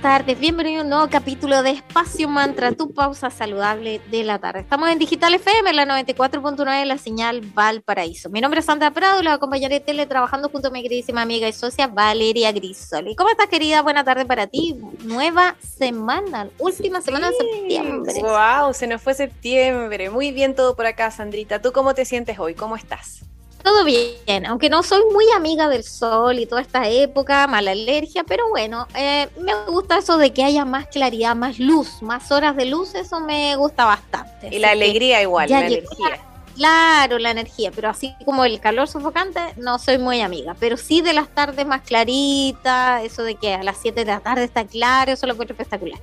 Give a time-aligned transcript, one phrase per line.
[0.00, 4.60] tardes, bienvenido a un nuevo capítulo de Espacio Mantra, tu pausa saludable de la tarde.
[4.60, 8.30] Estamos en Digital FM, la 94.9 la señal Valparaíso.
[8.30, 11.86] Mi nombre es Sandra Prado, la acompañaré teletrabajando junto a mi queridísima amiga y socia
[11.86, 13.14] Valeria Grisoli.
[13.14, 13.82] ¿Cómo estás, querida?
[13.82, 14.74] Buena tarde para ti.
[15.04, 18.14] Nueva semana, última semana de septiembre.
[18.22, 20.08] Wow, se nos fue septiembre.
[20.08, 21.60] Muy bien todo por acá, Sandrita.
[21.60, 22.54] ¿Tú cómo te sientes hoy?
[22.54, 23.29] ¿Cómo estás?
[23.62, 28.24] Todo bien, aunque no soy muy amiga del sol y toda esta época, mala alergia,
[28.24, 32.56] pero bueno, eh, me gusta eso de que haya más claridad, más luz, más horas
[32.56, 34.48] de luz, eso me gusta bastante.
[34.50, 36.29] Y la alegría igual, la energía.
[36.60, 40.54] Claro, la energía, pero así como el calor sofocante, no soy muy amiga.
[40.60, 44.20] Pero sí de las tardes más claritas, eso de que a las 7 de la
[44.20, 45.98] tarde está claro, eso lo encuentro espectacular.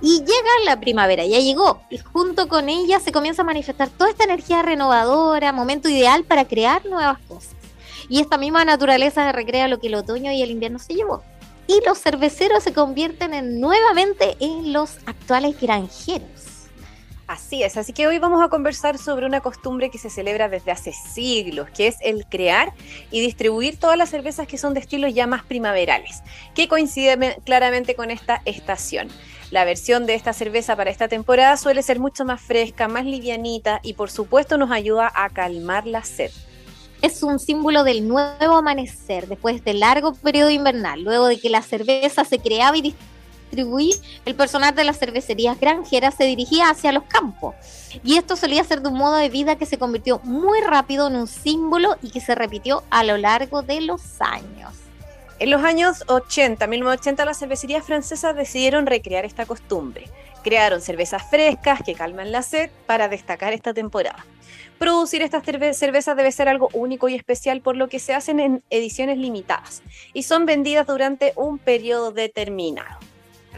[0.00, 4.08] Y llega la primavera, ya llegó, y junto con ella se comienza a manifestar toda
[4.08, 7.52] esta energía renovadora, momento ideal para crear nuevas cosas.
[8.08, 11.22] Y esta misma naturaleza recrea lo que el otoño y el invierno se llevó.
[11.66, 16.47] Y los cerveceros se convierten en, nuevamente en los actuales granjeros
[17.28, 20.70] Así es, así que hoy vamos a conversar sobre una costumbre que se celebra desde
[20.70, 22.72] hace siglos, que es el crear
[23.10, 26.22] y distribuir todas las cervezas que son de estilos ya más primaverales,
[26.54, 29.08] que coincide claramente con esta estación.
[29.50, 33.80] La versión de esta cerveza para esta temporada suele ser mucho más fresca, más livianita
[33.82, 36.30] y por supuesto nos ayuda a calmar la sed
[37.00, 41.62] es un símbolo del nuevo amanecer después de largo periodo invernal, luego de que la
[41.62, 42.94] cerveza se creaba y
[43.48, 47.54] distribuir, el personal de las cervecerías granjeras se dirigía hacia los campos.
[48.04, 51.16] Y esto solía ser de un modo de vida que se convirtió muy rápido en
[51.16, 54.74] un símbolo y que se repitió a lo largo de los años.
[55.38, 60.10] En los años 80, 1980, las cervecerías francesas decidieron recrear esta costumbre.
[60.42, 64.26] Crearon cervezas frescas que calman la sed para destacar esta temporada.
[64.78, 68.62] Producir estas cervezas debe ser algo único y especial, por lo que se hacen en
[68.70, 72.98] ediciones limitadas y son vendidas durante un periodo determinado.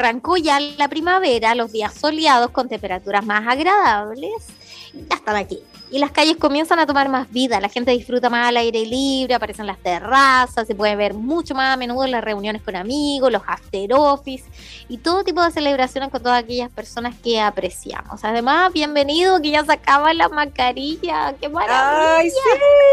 [0.00, 4.46] Arrancó ya la primavera, los días soleados con temperaturas más agradables,
[4.94, 5.60] ya están aquí.
[5.90, 9.34] Y las calles comienzan a tomar más vida, la gente disfruta más al aire libre,
[9.34, 13.42] aparecen las terrazas, se puede ver mucho más a menudo las reuniones con amigos, los
[13.46, 14.44] after office
[14.88, 18.24] y todo tipo de celebraciones con todas aquellas personas que apreciamos.
[18.24, 22.16] Además, bienvenido que ya se acaba la mascarilla, qué maravilla.
[22.16, 22.36] Ay, sí,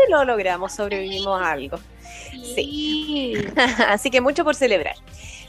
[0.10, 1.80] lo logramos, sobrevivimos a algo.
[2.54, 3.34] Sí.
[3.88, 4.96] Así que mucho por celebrar.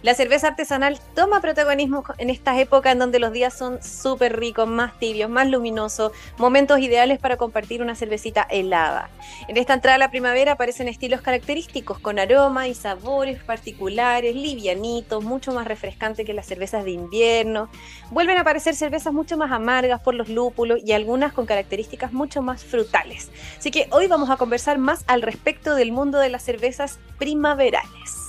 [0.00, 4.68] La cerveza artesanal toma protagonismo en estas épocas en donde los días son súper ricos,
[4.68, 9.10] más tibios, más luminosos, momentos ideales para compartir una cervecita helada.
[9.48, 15.24] En esta entrada a la primavera aparecen estilos característicos con aroma y sabores particulares, livianitos,
[15.24, 17.68] mucho más refrescantes que las cervezas de invierno.
[18.12, 22.40] Vuelven a aparecer cervezas mucho más amargas por los lúpulos y algunas con características mucho
[22.40, 23.32] más frutales.
[23.58, 28.27] Así que hoy vamos a conversar más al respecto del mundo de las cervezas primaverales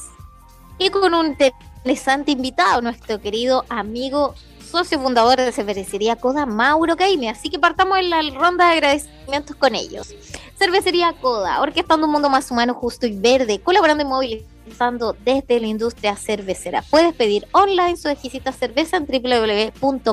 [0.79, 4.33] y con un interesante invitado, nuestro querido amigo
[4.69, 7.29] socio fundador de Cervecería Coda, Mauro Caime.
[7.29, 10.15] Así que partamos en la ronda de agradecimientos con ellos.
[10.57, 15.67] Cervecería Coda, orquestando un mundo más humano, justo y verde, colaborando y movilizando desde la
[15.67, 16.83] industria cervecera.
[16.83, 20.03] Puedes pedir online su exquisita cerveza en www.coda.cl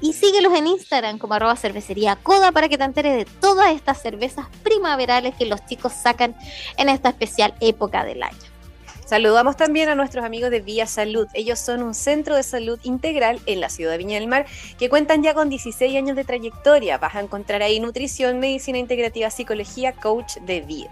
[0.00, 4.02] y síguelos en Instagram como arroba cervecería Coda para que te enteres de todas estas
[4.02, 6.34] cervezas primaverales que los chicos sacan
[6.76, 8.53] en esta especial época del año.
[9.14, 11.28] Saludamos también a nuestros amigos de Vía Salud.
[11.34, 14.44] Ellos son un centro de salud integral en la ciudad de Viña del Mar
[14.76, 16.98] que cuentan ya con 16 años de trayectoria.
[16.98, 20.90] Vas a encontrar ahí nutrición, medicina integrativa, psicología, coach de vida.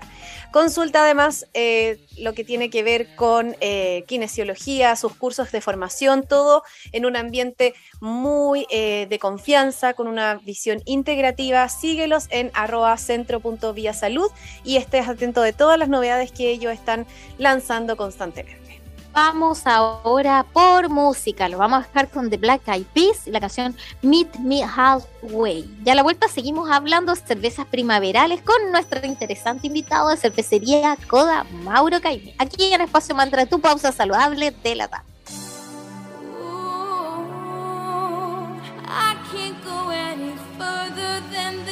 [0.52, 6.24] Consulta además eh, lo que tiene que ver con eh, kinesiología, sus cursos de formación,
[6.24, 11.66] todo en un ambiente muy eh, de confianza, con una visión integrativa.
[11.70, 14.30] Síguelos en arroba salud
[14.62, 17.06] y estés atento de todas las novedades que ellos están
[17.38, 18.62] lanzando constantemente.
[19.12, 21.49] Vamos ahora por música.
[21.49, 25.69] Lo vamos a dejar con The Black Eyed Peas y la canción Meet Me Halfway.
[25.85, 31.44] Ya a la vuelta seguimos hablando cervezas primaverales con nuestro interesante invitado de cervecería Coda,
[31.62, 32.35] Mauro Caime.
[32.38, 35.12] Aquí en Espacio Mantra, tu pausa saludable de la tarde.
[40.59, 41.71] my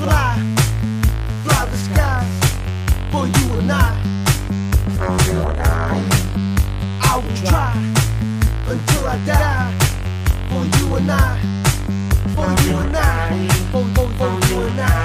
[0.00, 0.34] fly,
[1.44, 2.32] fly the skies
[3.12, 3.94] for you and I.
[4.98, 5.94] For you and I.
[7.02, 7.72] I will try
[8.72, 9.72] until I die
[10.50, 11.38] for you and I.
[12.34, 13.48] For you and I.
[13.72, 15.03] For, for, for you and I.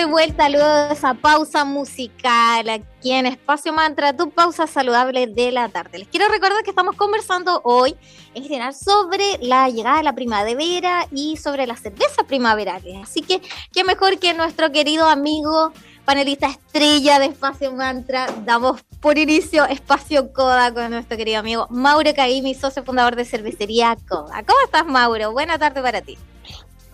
[0.00, 5.52] de vuelta luego de esa pausa musical aquí en Espacio Mantra, tu pausa saludable de
[5.52, 5.98] la tarde.
[5.98, 7.94] Les quiero recordar que estamos conversando hoy
[8.32, 12.96] en general sobre la llegada de la primavera y sobre las cervezas primaverales.
[13.02, 13.42] Así que,
[13.74, 15.70] qué mejor que nuestro querido amigo
[16.06, 18.26] panelista estrella de Espacio Mantra.
[18.46, 23.98] Damos por inicio Espacio Coda con nuestro querido amigo Mauro Caimi, socio fundador de cervecería
[24.08, 24.42] Coda.
[24.46, 25.32] ¿Cómo estás, Mauro?
[25.32, 26.16] Buena tarde para ti.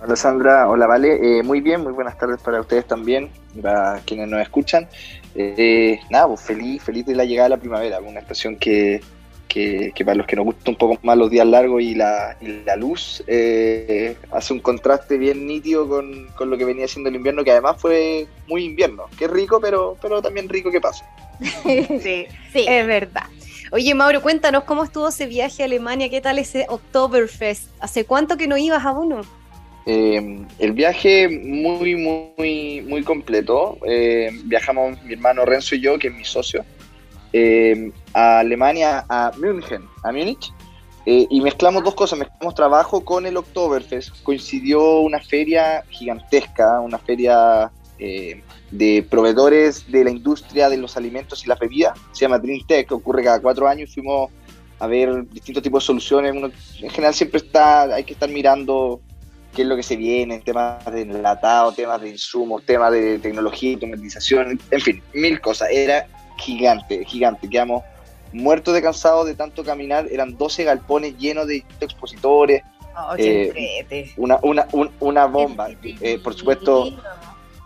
[0.02, 3.30] Hola Sandra, hola Vale, Eh, muy bien, muy buenas tardes para ustedes también,
[3.62, 4.88] para quienes nos escuchan.
[5.34, 9.00] Eh, nada, pues feliz, feliz de la llegada de la primavera, una estación que,
[9.48, 12.76] que, para los que nos gustan un poco más los días largos y la, la
[12.76, 17.42] luz, eh, hace un contraste bien nítido con, con lo que venía siendo el invierno,
[17.42, 21.06] que además fue muy invierno, es rico, pero, pero también rico que pasa.
[21.62, 22.66] Sí, Sí.
[22.68, 23.24] es verdad.
[23.72, 27.68] Oye, Mauro, cuéntanos cómo estuvo ese viaje a Alemania, qué tal ese Oktoberfest.
[27.80, 29.22] ¿Hace cuánto que no ibas a uno?
[29.86, 33.78] Eh, el viaje muy, muy, muy completo.
[33.86, 36.64] Eh, viajamos mi hermano Renzo y yo, que es mi socio,
[37.32, 40.52] eh, a Alemania, a München, a Múnich.
[41.08, 44.22] Eh, y mezclamos dos cosas, mezclamos trabajo con el Oktoberfest.
[44.24, 51.44] Coincidió una feria gigantesca, una feria eh, de proveedores de la industria de los alimentos
[51.44, 51.94] y la bebida.
[52.10, 54.32] Se llama Dream Tech, ocurre cada cuatro años y fuimos
[54.80, 56.32] a ver distintos tipos de soluciones.
[56.34, 56.50] Uno,
[56.80, 59.00] en general siempre está, hay que estar mirando
[59.56, 63.72] qué es lo que se viene, temas de enlatado, temas de insumos, temas de tecnología,
[63.74, 65.68] automatización, en fin, mil cosas.
[65.72, 67.48] Era gigante, gigante.
[67.48, 67.82] Quedamos
[68.32, 70.06] muertos de cansados de tanto caminar.
[70.10, 72.62] Eran 12 galpones llenos de expositores.
[72.94, 74.12] Oh, Eh.
[74.16, 75.68] Una, una, un- una bomba.
[75.82, 76.90] Eh, por supuesto,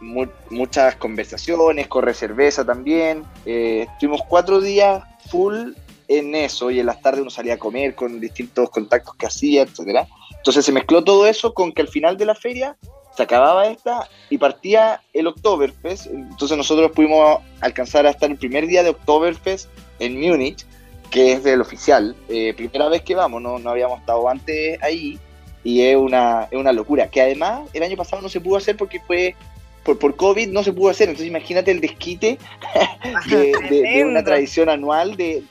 [0.01, 3.25] mu- muchas conversaciones, corre cerveza también.
[3.45, 5.73] Eh, estuvimos cuatro días full
[6.11, 9.63] en eso y en las tardes uno salía a comer con distintos contactos que hacía,
[9.63, 10.09] etcétera.
[10.37, 12.77] Entonces se mezcló todo eso con que al final de la feria
[13.17, 16.07] se acababa esta y partía el Oktoberfest.
[16.07, 19.69] Entonces nosotros pudimos alcanzar a estar el primer día de Oktoberfest
[20.01, 20.67] en Múnich,
[21.13, 22.17] que es del oficial.
[22.29, 25.19] Eh, primera vez que vamos, no, no habíamos estado antes ahí
[25.63, 27.09] y es una, es una locura.
[27.09, 29.37] Que además el año pasado no se pudo hacer porque fue
[29.85, 31.09] por, por COVID, no se pudo hacer.
[31.09, 32.39] Entonces imagínate el desquite
[33.29, 35.43] de, de- de una tradición anual de,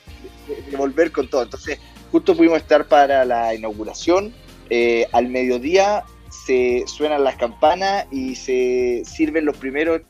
[0.70, 1.42] de- volver con todo.
[1.42, 1.78] Entonces,
[2.10, 4.32] justo pudimos estar para la inauguración.
[4.72, 6.04] eh, al mediodía
[6.46, 10.02] se suenan las campanas y se sirven los primeros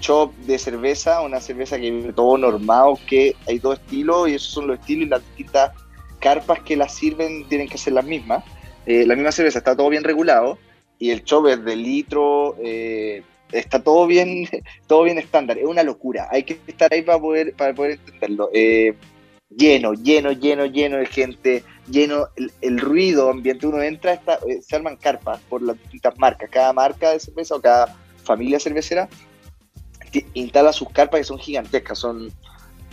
[0.00, 4.68] chops de cerveza, una cerveza que todo normado, que hay dos estilos y esos son
[4.68, 5.72] los estilos y las distintas
[6.18, 8.42] carpas que las sirven tienen que ser las mismas.
[8.86, 10.56] Eh, la misma cerveza está todo bien regulado
[10.98, 13.22] y el chop es de litro, eh,
[13.52, 14.48] está todo bien,
[14.86, 15.58] todo bien estándar.
[15.58, 16.26] Es una locura.
[16.30, 18.48] Hay que estar ahí para poder, para poder entenderlo.
[18.54, 18.94] Eh,
[19.50, 23.66] lleno, lleno, lleno, lleno de gente, lleno el, el ruido ambiente.
[23.66, 26.48] Uno entra, está, eh, se arman carpas por las distintas marcas.
[26.50, 29.08] Cada marca de cerveza o cada familia cervecera
[30.34, 32.32] instala sus carpas que son gigantescas, son,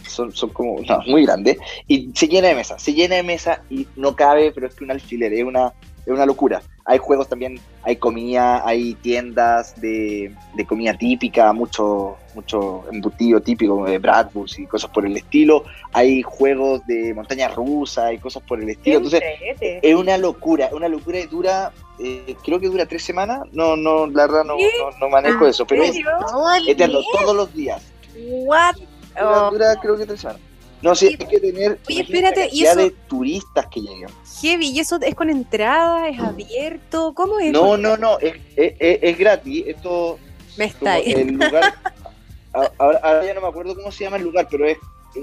[0.07, 1.57] son, son como muy grandes.
[1.87, 4.83] Y se llena de mesa, se llena de mesa y no cabe, pero es que
[4.83, 5.73] un alfiler, es una,
[6.05, 6.61] es una locura.
[6.89, 13.83] Hay juegos también, hay comida, hay tiendas de, de comida típica, mucho, mucho embutido típico
[13.85, 15.65] de Bradburst y cosas por el estilo.
[15.91, 18.97] Hay juegos de montaña rusa y cosas por el estilo.
[18.97, 19.21] Entonces,
[19.59, 23.41] es una locura, una locura y dura, eh, creo que dura tres semanas.
[23.51, 27.35] No, no, la verdad no, no, no manejo eso, pero ¿En es el eterno, todos
[27.35, 27.83] los días.
[28.15, 28.75] What?
[28.75, 30.41] Dura, Oh, dura, creo que tres semanas.
[30.81, 34.11] No, sí, hay que tener Oye, espérate, de turistas que llegan.
[34.41, 34.69] heavy.
[34.69, 36.07] ¿Y eso es con entrada?
[36.07, 37.13] ¿Es abierto?
[37.15, 37.51] ¿Cómo es?
[37.51, 39.63] No, no, no, es, es, gratis.
[39.67, 40.19] Esto,
[40.55, 41.11] Me está ahí.
[41.13, 41.73] el lugar,
[42.77, 44.77] ahora, ahora ya no me acuerdo cómo se llama el lugar, pero es,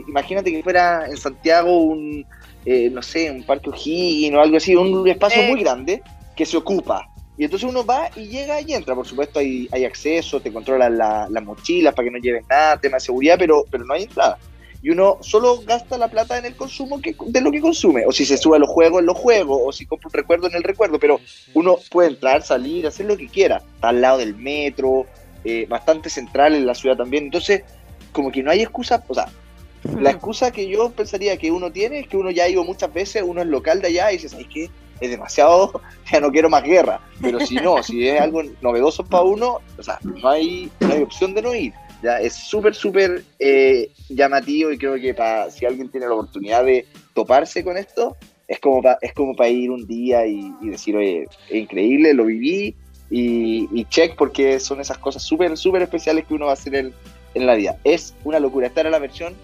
[0.08, 2.26] imagínate que fuera en Santiago un,
[2.64, 5.48] eh, no sé, un parque O'Higgins o algo así, un espacio Eh.
[5.50, 6.02] muy grande
[6.36, 7.08] que se ocupa.
[7.38, 8.94] Y entonces uno va y llega y entra.
[8.94, 12.76] Por supuesto, hay, hay acceso, te controlan la- las mochilas para que no lleves nada,
[12.80, 14.36] tema de seguridad, pero, pero no hay entrada.
[14.84, 18.04] Y uno solo gasta la plata en el consumo que, de lo que consume.
[18.04, 19.58] O si se sube a los juegos, en los juegos.
[19.64, 20.98] O si compra un recuerdo, en el recuerdo.
[20.98, 21.20] Pero
[21.54, 23.62] uno puede entrar, salir, hacer lo que quiera.
[23.76, 25.06] Está al lado del metro,
[25.42, 27.24] eh, bastante central en la ciudad también.
[27.24, 27.62] Entonces,
[28.12, 29.02] como que no hay excusa.
[29.08, 29.26] O sea,
[29.98, 32.92] la excusa que yo pensaría que uno tiene es que uno ya ha ido muchas
[32.92, 34.68] veces, uno es local de allá y dice, ¿sabes qué?
[35.00, 35.80] Es demasiado,
[36.12, 37.00] ya no quiero más guerra.
[37.22, 41.02] Pero si no, si es algo novedoso para uno, o sea, no hay, no hay
[41.02, 41.72] opción de no ir.
[42.04, 46.64] Ya es súper, súper eh, llamativo y creo que para si alguien tiene la oportunidad
[46.64, 50.68] de toparse con esto, es como para es como para ir un día y, y
[50.68, 52.76] decir, oye, es increíble, lo viví
[53.10, 56.74] y, y check porque son esas cosas súper, súper especiales que uno va a hacer
[56.74, 56.92] en,
[57.34, 57.78] en la vida.
[57.84, 58.66] Es una locura.
[58.66, 59.34] Esta era la versión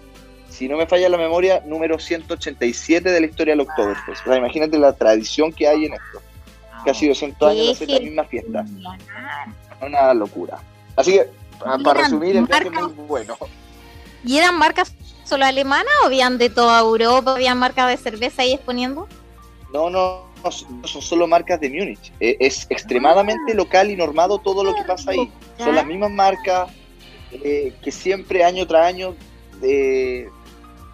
[0.51, 4.21] si no me falla la memoria, número 187 de la historia del Oktoberfest.
[4.21, 6.21] O sea, imagínate la tradición que hay en esto.
[6.85, 8.65] Casi 200 años de hacer la misma fiesta.
[9.81, 10.59] Una locura.
[10.95, 11.27] Así que,
[11.83, 13.37] para resumir, el viaje es marca- muy bueno.
[14.23, 17.33] ¿Y eran marcas solo alemanas o habían de toda Europa?
[17.35, 19.07] ¿Habían marcas de cerveza ahí exponiendo?
[19.73, 22.11] No, no, no, son solo marcas de Múnich.
[22.19, 25.31] Eh, Es extremadamente local y normado todo lo que pasa ahí.
[25.57, 26.69] Son las mismas marcas
[27.31, 29.15] eh, que siempre, año tras año,
[29.61, 30.27] eh,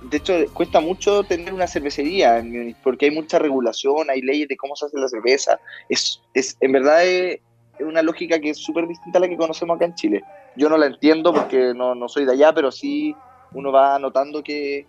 [0.01, 4.47] de hecho, cuesta mucho tener una cervecería en Múnich porque hay mucha regulación, hay leyes
[4.47, 5.59] de cómo se hace la cerveza.
[5.89, 7.39] Es, es en verdad es,
[7.79, 10.23] es una lógica que es súper distinta a la que conocemos acá en Chile.
[10.57, 13.15] Yo no la entiendo porque no, no soy de allá, pero sí
[13.53, 14.85] uno va notando que,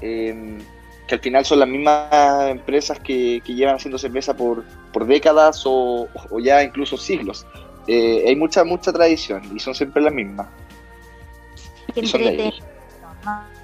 [0.00, 0.58] eh,
[1.06, 5.62] que al final son las mismas empresas que, que llevan haciendo cerveza por, por décadas
[5.64, 7.46] o, o ya incluso siglos.
[7.86, 10.46] Eh, hay mucha, mucha tradición y son siempre las mismas.
[11.94, 12.36] Y son de ahí.
[12.38, 12.62] entrete-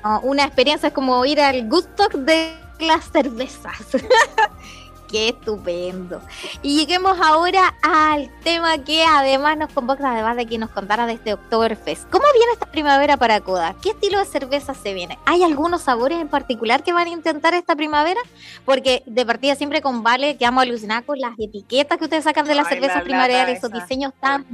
[0.05, 3.77] No, una experiencia es como ir al Gustock de las cervezas.
[5.09, 6.21] Qué estupendo.
[6.63, 11.15] Y lleguemos ahora al tema que además nos convoca, además de que nos contara de
[11.15, 12.11] este Oktoberfest.
[12.11, 13.75] ¿Cómo viene esta primavera para Coda?
[13.83, 15.19] ¿Qué estilo de cerveza se viene?
[15.25, 18.21] ¿Hay algunos sabores en particular que van a intentar esta primavera?
[18.67, 22.55] Porque de partida siempre con Vale quedamos alucinados con las etiquetas que ustedes sacan de
[22.55, 23.81] las Ay, cervezas la primaverales, esos esa.
[23.81, 24.47] diseños tan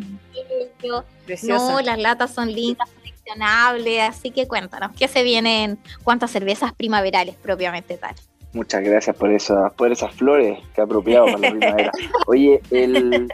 [0.80, 1.04] bellos.
[1.26, 1.72] Preciosa.
[1.72, 6.28] No, las latas son lindas, coleccionables, así que cuéntanos, ¿qué se viene en cuanto a
[6.28, 8.14] cervezas primaverales propiamente tal?
[8.54, 11.90] Muchas gracias por esas, por esas flores que ha apropiado para la primavera.
[12.28, 13.28] Oye, el,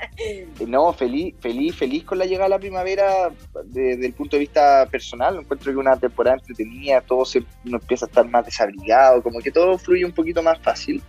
[0.67, 3.31] no, feliz, feliz, feliz con la llegada de la primavera
[3.67, 5.37] desde el punto de vista personal.
[5.39, 9.51] Encuentro que una temporada entretenida, todo se, uno empieza a estar más desabrigado, como que
[9.51, 11.03] todo fluye un poquito más fácil.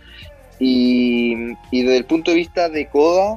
[0.58, 1.34] Y,
[1.70, 3.36] y desde el punto de vista de Coda,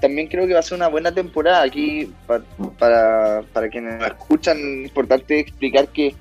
[0.00, 1.62] también creo que va a ser una buena temporada.
[1.64, 2.42] Aquí, pa-
[2.78, 6.14] para, para quienes nos escuchan, es importante explicar que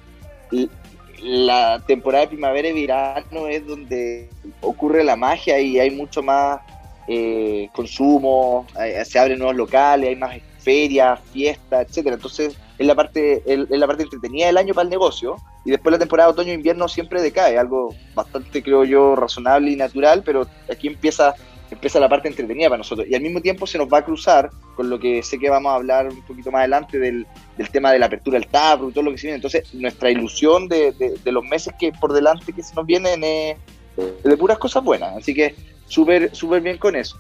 [1.23, 4.29] la temporada de primavera y verano es donde
[4.61, 6.61] ocurre la magia y hay mucho más
[7.07, 8.65] eh, consumo,
[9.05, 12.15] se abren nuevos locales, hay más ferias, fiestas, etcétera.
[12.15, 15.35] Entonces es la parte es la parte entretenida del año para el negocio
[15.65, 19.71] y después la temporada de otoño e invierno siempre decae, algo bastante creo yo razonable
[19.71, 21.35] y natural, pero aquí empieza
[21.69, 24.49] empieza la parte entretenida para nosotros y al mismo tiempo se nos va a cruzar
[24.75, 27.25] con lo que sé que vamos a hablar un poquito más adelante del,
[27.61, 29.35] del tema de la apertura del taproom y todo lo que se viene.
[29.35, 33.23] Entonces, nuestra ilusión de, de- de los meses que por delante que se nos vienen
[33.23, 33.57] es
[34.23, 35.15] de puras cosas buenas.
[35.17, 35.55] Así que
[35.87, 37.17] súper súper bien con eso.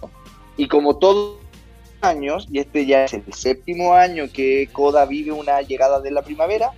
[0.57, 1.37] Y como todos
[2.01, 6.11] los años, y este ya es el séptimo año que Coda vive una llegada de
[6.11, 6.71] la primavera,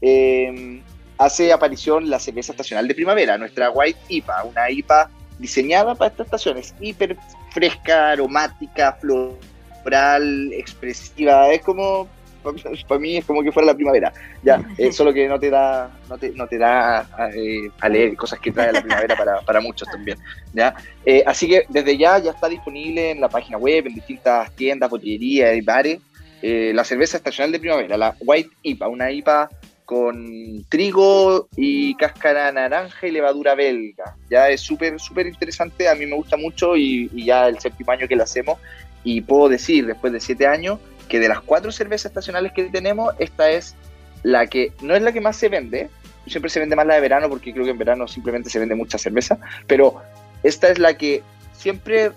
[0.00, 0.80] eh,
[1.18, 6.26] hace aparición la cerveza estacional de primavera, nuestra White IPA, una IPA diseñada para estas
[6.26, 7.16] estaciones, hiper
[7.52, 12.08] fresca, aromática, floral, expresiva, es como,
[12.88, 15.90] para mí es como que fuera la primavera, ya, eh, solo que no te da,
[16.08, 19.60] no te, no te da eh, a leer cosas que trae la primavera para, para
[19.60, 20.18] muchos también,
[20.52, 20.74] ya,
[21.06, 24.88] Eh, así que desde ya ya está disponible en la página web, en distintas tiendas,
[24.88, 26.00] botillerías y bares,
[26.46, 29.48] eh, la cerveza estacional de primavera, la White IPA, una IPA
[29.84, 34.16] con trigo y cáscara naranja y levadura belga.
[34.30, 37.92] Ya es súper, súper interesante, a mí me gusta mucho y, y ya el séptimo
[37.92, 38.58] año que la hacemos.
[39.04, 43.14] Y puedo decir, después de siete años, que de las cuatro cervezas estacionales que tenemos,
[43.18, 43.74] esta es
[44.22, 45.90] la que no es la que más se vende.
[46.26, 48.74] Siempre se vende más la de verano porque creo que en verano simplemente se vende
[48.74, 50.02] mucha cerveza, pero
[50.42, 52.12] esta es la que siempre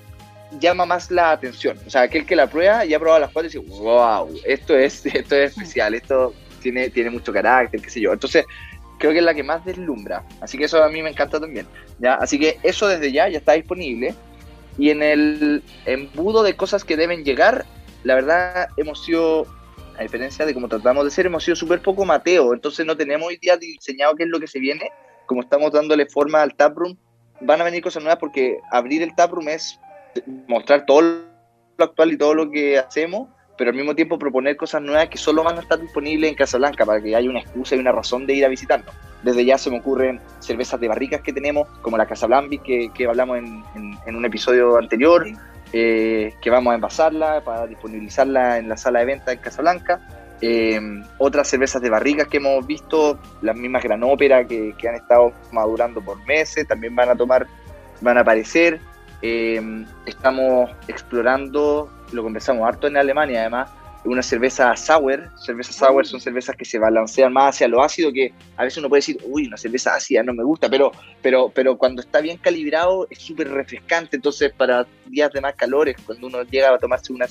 [0.60, 1.78] llama más la atención.
[1.86, 4.78] O sea, aquel que la prueba y ha probado las cuatro y dice, wow, esto
[4.78, 8.14] es, esto es especial, esto tiene, tiene mucho carácter, qué sé yo.
[8.14, 8.46] Entonces,
[8.98, 10.24] creo que es la que más deslumbra.
[10.42, 11.68] Así que eso a mí me encanta también.
[12.00, 12.16] ¿ya?
[12.16, 14.16] Así que eso desde ya ya está disponible.
[14.78, 17.66] Y en el embudo de cosas que deben llegar,
[18.08, 19.46] la verdad hemos sido,
[19.98, 22.54] a diferencia de como tratamos de ser, hemos sido súper poco Mateo.
[22.54, 24.90] Entonces no tenemos hoy diseñado qué es lo que se viene.
[25.26, 26.96] Como estamos dándole forma al taproom,
[27.42, 29.78] van a venir cosas nuevas porque abrir el taproom es
[30.48, 34.82] mostrar todo lo actual y todo lo que hacemos, pero al mismo tiempo proponer cosas
[34.82, 37.80] nuevas que solo van a estar disponibles en Casablanca para que haya una excusa y
[37.80, 38.96] una razón de ir a visitarnos.
[39.24, 43.06] Desde ya se me ocurren cervezas de barricas que tenemos, como la Casablanca que, que
[43.06, 45.28] hablamos en, en- en un episodio anterior,
[45.74, 50.02] eh, que vamos a envasarla para disponibilizarla en la sala de venta en Casablanca.
[50.40, 50.80] Eh,
[51.18, 55.34] otras cervezas de barricas que hemos visto, las mismas Gran Ópera que, que han estado
[55.52, 57.48] madurando por meses, también van a tomar,
[58.02, 58.80] van a aparecer.
[59.22, 63.72] Eh, estamos explorando, lo conversamos harto en Alemania además,
[64.08, 65.30] una cerveza sour.
[65.38, 68.90] Cervezas sour son cervezas que se balancean más hacia lo ácido, que a veces uno
[68.90, 70.92] puede decir, uy, una cerveza ácida no me gusta, pero,
[71.22, 74.16] pero, pero cuando está bien calibrado es súper refrescante.
[74.16, 77.28] Entonces, para días de más calores, cuando uno llega a tomarse una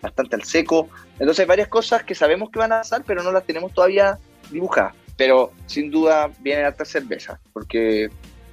[0.00, 0.88] bastante al seco.
[1.18, 4.18] Entonces, hay varias cosas que sabemos que van a pasar, pero no las tenemos todavía
[4.50, 4.94] dibujadas.
[5.16, 8.10] Pero sin duda vienen hartas cervezas, porque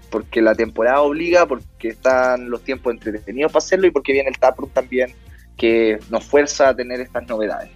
[0.10, 4.39] porque la temporada obliga, porque están los tiempos entretenidos para hacerlo y porque viene el
[4.39, 5.13] taproom también
[5.60, 7.69] que nos fuerza a tener estas novedades.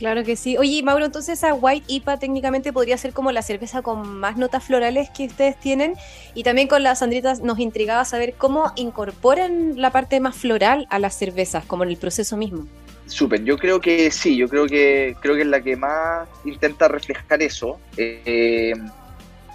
[0.00, 0.56] Claro que sí.
[0.56, 4.64] Oye, Mauro, entonces esa White IPA técnicamente podría ser como la cerveza con más notas
[4.64, 5.94] florales que ustedes tienen.
[6.34, 10.98] Y también con las Sandritas nos intrigaba saber cómo incorporan la parte más floral a
[10.98, 12.66] las cervezas, como en el proceso mismo.
[13.04, 16.88] Súper, yo creo que sí, yo creo que creo que es la que más intenta
[16.88, 17.78] reflejar eso.
[17.98, 18.72] Eh,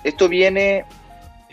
[0.03, 0.85] esto viene,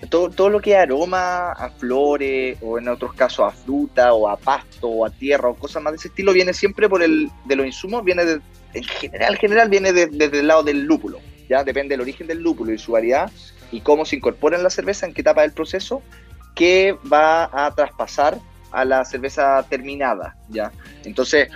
[0.08, 4.28] todo, todo lo que es aroma a flores, o en otros casos a fruta, o
[4.28, 7.30] a pasto, o a tierra, o cosas más de ese estilo, viene siempre por el,
[7.44, 8.40] de los insumos, viene de,
[8.74, 12.38] en general, general viene de- desde el lado del lúpulo, ya depende del origen del
[12.42, 13.30] lúpulo y su variedad,
[13.70, 16.02] y cómo se incorpora en la cerveza, en qué etapa del proceso,
[16.54, 18.38] que va a traspasar
[18.70, 20.72] a la cerveza terminada, ya.
[21.04, 21.48] Entonces,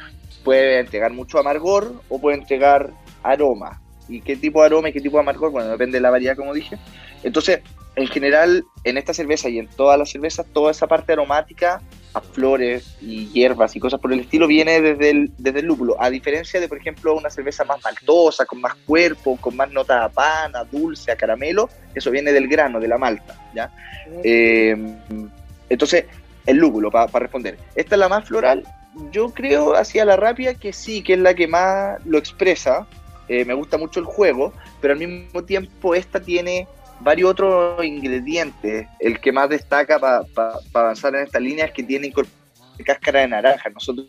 [0.44, 2.90] puede entregar mucho amargor o puede entregar
[3.22, 3.80] aroma.
[4.08, 5.50] ¿Y qué tipo de aroma y qué tipo de amargor?
[5.50, 6.78] Bueno, depende de la variedad, como dije.
[7.24, 7.60] Entonces,
[7.96, 11.80] en general, en esta cerveza y en todas las cervezas, toda esa parte aromática
[12.12, 15.96] a flores y hierbas y cosas por el estilo viene desde el, desde el lúpulo.
[15.98, 20.04] A diferencia de, por ejemplo, una cerveza más maltosa, con más cuerpo, con más nota
[20.04, 23.34] a pan, a dulce, a caramelo, eso viene del grano, de la malta.
[23.54, 23.72] ¿ya?
[24.22, 24.76] Eh,
[25.70, 26.04] entonces,
[26.44, 27.58] el lúpulo, para responder.
[27.74, 28.62] Esta es la más floral.
[29.10, 32.86] Yo creo, hacia la rápida, que sí, que es la que más lo expresa.
[33.28, 36.68] Eh, me gusta mucho el juego, pero al mismo tiempo esta tiene
[37.00, 38.86] varios otros ingredientes.
[38.98, 40.24] El que más destaca para
[40.74, 42.12] avanzar en esta línea es que tiene
[42.84, 43.68] cáscara de naranja.
[43.70, 44.06] Nosotros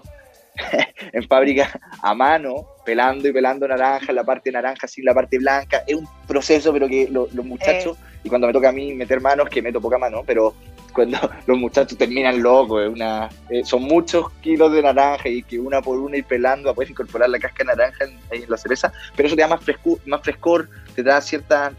[1.13, 5.83] en fábrica a mano, pelando y pelando naranja, la parte naranja sin la parte blanca.
[5.87, 8.19] Es un proceso, pero que los muchachos, eh.
[8.23, 10.53] y cuando me toca a mí meter manos, que meto poca mano, pero
[10.93, 15.81] cuando los muchachos terminan locos, una, eh, son muchos kilos de naranja y que una
[15.81, 19.27] por una ir pelando, puedes incorporar la cáscara de naranja en, en la cereza, pero
[19.27, 21.71] eso te da más, fresco, más frescor, te da cierta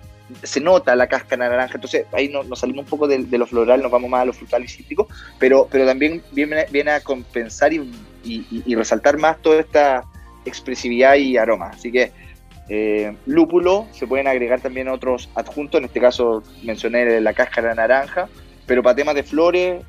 [0.43, 3.91] se nota la cáscara naranja, entonces ahí nos, salimos un poco de, lo floral, nos
[3.91, 7.93] vamos más a lo frutal y cítrico, pero, pero también viene, viene a compensar y,
[8.75, 10.05] resaltar más toda esta
[10.45, 11.69] expresividad y aroma.
[11.69, 12.12] Así que
[12.69, 18.29] eh, lúpulo, se pueden agregar también otros adjuntos, en este caso mencioné la cáscara naranja,
[18.67, 19.83] pero para temas de flores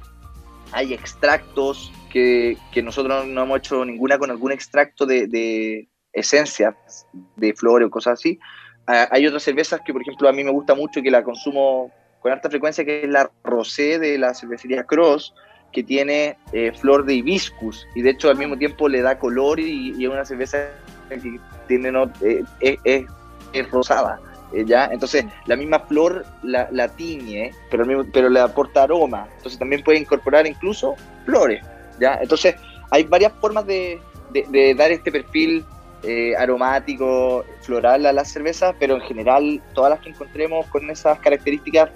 [0.71, 5.89] hay extractos que, nosotros no hemos hecho ninguna con algún extracto de, de
[7.35, 8.39] de flores o cosas así,
[8.89, 11.91] hay otras cervezas que, por ejemplo, a mí me gusta mucho y que la consumo
[12.21, 15.33] con alta frecuencia, que es la Rosé de la cervecería Cross,
[15.71, 19.59] que tiene eh, flor de hibiscus y de hecho al mismo tiempo le da color
[19.59, 20.69] y, es una cerveza
[21.09, 22.43] que tiene no, eh,
[22.83, 24.19] es, rosada.
[24.51, 24.89] Eh, ¿ya?
[24.91, 29.27] Entonces la misma flor la, la tiñe, pero, pero le aporta aroma.
[29.37, 31.63] Entonces también puede incorporar incluso flores.
[31.99, 32.17] ¿ya?
[32.21, 32.55] Entonces
[32.89, 35.63] hay varias formas de, de dar este perfil
[36.03, 41.19] eh, aromático, floral a la cerveza, pero en general todas las que encontremos con esas
[41.19, 41.89] características,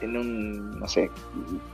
[0.00, 1.10] en un, no sé,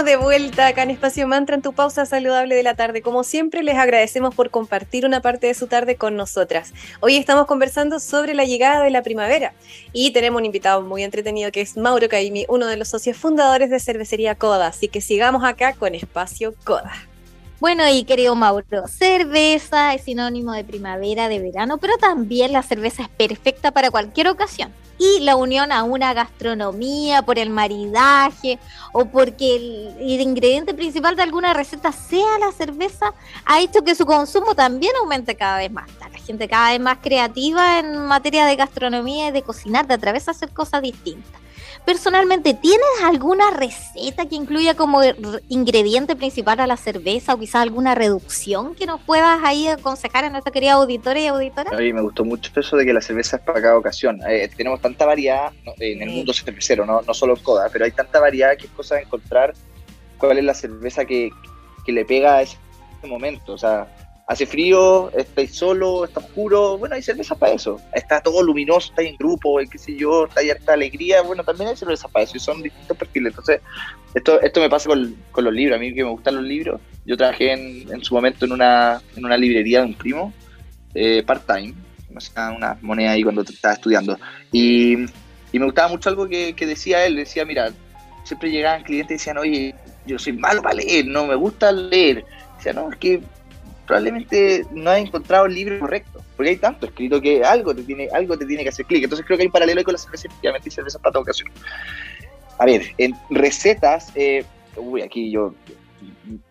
[0.07, 3.01] De vuelta acá en Espacio Mantra en tu pausa saludable de la tarde.
[3.01, 6.71] Como siempre, les agradecemos por compartir una parte de su tarde con nosotras.
[7.01, 9.53] Hoy estamos conversando sobre la llegada de la primavera
[9.91, 13.69] y tenemos un invitado muy entretenido que es Mauro Caimi, uno de los socios fundadores
[13.69, 14.67] de Cervecería Coda.
[14.67, 16.93] Así que sigamos acá con Espacio Coda.
[17.59, 23.03] Bueno, y querido Mauro, cerveza es sinónimo de primavera, de verano, pero también la cerveza
[23.03, 24.71] es perfecta para cualquier ocasión.
[24.97, 28.59] Y la unión a una gastronomía por el maridaje
[28.93, 33.13] o porque el, ingrediente principal de alguna receta sea la cerveza
[33.45, 35.89] ha hecho que su consumo también aumente cada vez más.
[35.99, 40.29] La gente cada vez más creativa en materia de gastronomía y de cocinar, de atreverse
[40.29, 41.46] a hacer cosas distintas.
[41.87, 44.99] Personalmente, ¿tienes alguna receta que incluya como
[45.47, 50.29] ingrediente principal a la cerveza o quizás alguna reducción que nos puedas ahí aconsejar a
[50.29, 51.71] nuestra querida auditora y auditora?
[51.73, 54.19] Oye, me gustó mucho eso de que la cerveza es para cada ocasión.
[54.27, 56.15] Eh, tenemos tanta variedad en el Sí.
[56.17, 59.03] mundo cervecero, no, no solo en Coda, pero hay tanta variedad que es cosa de
[59.03, 59.53] encontrar
[60.17, 61.29] cuál es la cerveza que,
[61.85, 62.57] que le pega a ese
[63.07, 63.53] momento.
[63.53, 63.87] O sea,
[64.27, 67.79] hace frío, estáis solo, está oscuro, bueno, hay cervezas para eso.
[67.93, 71.69] Está todo luminoso, está en grupo, y qué sé yo, está harta alegría, bueno, también
[71.69, 73.31] hay cervezas para eso y son distintos perfiles.
[73.31, 73.61] Entonces,
[74.13, 76.81] esto, esto me pasa con, con los libros, a mí que me gustan los libros.
[77.05, 80.33] Yo trabajé en, en su momento en una, en una librería de un primo,
[80.93, 81.73] eh, part-time,
[82.09, 84.19] me sacaba una moneda ahí cuando estaba estudiando.
[84.51, 85.05] Y,
[85.53, 87.71] y me gustaba mucho algo que, que decía él, decía, mira,
[88.25, 89.73] siempre llegaban clientes y decían, oye,
[90.05, 92.25] yo soy malo para leer, no me gusta leer.
[92.57, 93.21] Decía, no, es que
[93.87, 98.09] probablemente no has encontrado el libro correcto, porque hay tanto escrito que algo te tiene,
[98.13, 99.03] algo te tiene que hacer clic.
[99.03, 101.23] Entonces creo que hay un paralelo ahí con la cerveza, efectivamente, y cerveza para toda
[101.23, 101.49] ocasión.
[102.59, 104.43] A ver, en recetas, eh,
[104.75, 105.55] uy, aquí yo,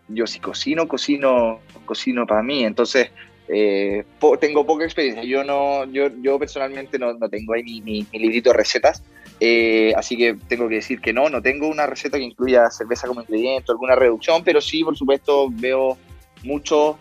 [0.07, 3.11] yo si cocino, cocino, cocino para mí, entonces
[3.47, 4.03] eh,
[4.39, 5.23] tengo poca experiencia.
[5.23, 9.03] Yo no, yo, yo personalmente no, no tengo ahí mi, mi, mi librito de recetas,
[9.39, 13.07] eh, así que tengo que decir que no, no tengo una receta que incluya cerveza
[13.07, 15.97] como ingrediente, alguna reducción, pero sí, por supuesto, veo
[16.43, 16.97] mucho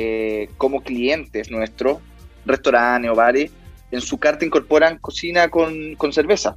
[0.00, 1.98] eh, como clientes nuestros,
[2.46, 3.50] restaurantes o bares,
[3.90, 6.56] en su carta incorporan cocina con, con cerveza.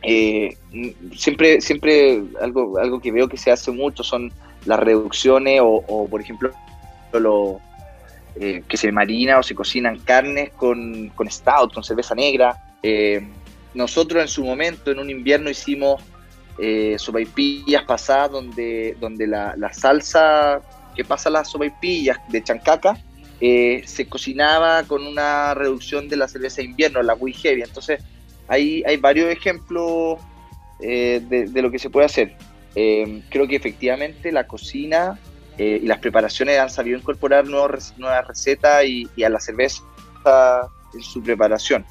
[0.00, 0.56] Eh,
[1.16, 4.32] siempre, siempre algo, algo que veo que se hace mucho son
[4.64, 6.52] las reducciones o, por ejemplo,
[7.12, 7.60] lo,
[8.36, 12.56] eh, que se marina o se cocinan carnes con, con stout, con cerveza negra.
[12.80, 13.26] Eh,
[13.74, 16.00] nosotros en su momento, en un invierno, hicimos
[16.60, 20.62] eh, sopaipillas pasadas donde, donde la salsa
[20.94, 22.96] que pasa las sopaipillas de chancaca
[23.40, 27.62] eh, se cocinaba con una reducción de la cerveza de invierno, la Wii Heavy.
[27.62, 28.00] Entonces,
[28.46, 30.20] hay, hay varios ejemplos
[30.80, 32.36] eh, de, de lo que se puede hacer.
[32.74, 35.18] Eh, creo que efectivamente la cocina
[35.58, 39.82] eh, y las preparaciones han sabido incorporar nuevos nuevas recetas y, y a la cerveza
[40.94, 41.84] en su preparación.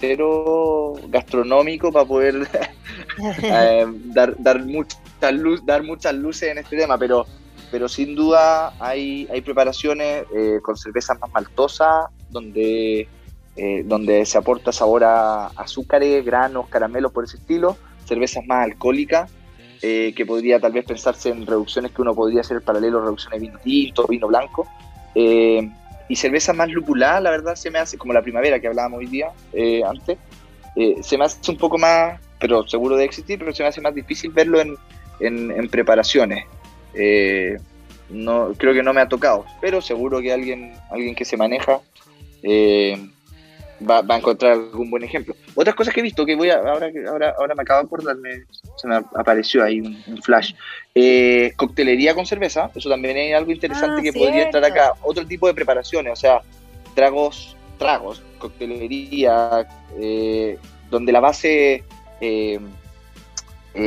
[0.00, 2.36] Pero gastronómico para poder
[3.42, 4.98] eh, dar, dar, mucha
[5.32, 7.26] luz, dar muchas luces en este tema, pero,
[7.72, 13.08] pero sin duda hay, hay preparaciones eh, con cervezas más maltosas, donde,
[13.56, 19.30] eh, donde se aporta sabor a azúcares, granos, caramelos por ese estilo, cervezas más alcohólicas,
[19.80, 23.46] eh, que podría tal vez pensarse en reducciones que uno podría hacer paralelo, reducciones de
[23.46, 24.68] vino tinto, vino blanco.
[25.14, 29.06] Y cervezas más lupuladas, la verdad, se me hace, como la primavera que hablábamos hoy
[29.06, 29.30] día,
[29.88, 30.18] antes,
[31.00, 33.94] se me hace un poco más pero seguro de existir, pero se me hace más
[33.94, 34.76] difícil verlo en,
[35.20, 36.44] en, en preparaciones.
[36.94, 37.58] Eh,
[38.10, 41.80] no, creo que no me ha tocado, pero seguro que alguien, alguien que se maneja
[42.42, 43.08] eh,
[43.88, 45.34] va, va a encontrar algún buen ejemplo.
[45.54, 48.44] Otras cosas que he visto, que voy a, ahora, ahora, ahora me acabo de acordarme,
[48.76, 50.52] se me apareció ahí un, un flash.
[50.94, 54.92] Eh, coctelería con cerveza, eso también es algo interesante Ah, que podría entrar acá.
[55.02, 56.42] Otro tipo de preparaciones, o sea,
[56.94, 59.66] tragos, tragos, coctelería,
[59.98, 60.58] eh,
[60.90, 61.84] donde la base